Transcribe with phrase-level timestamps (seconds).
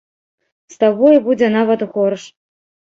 [0.75, 2.23] З табою будзе нават горш.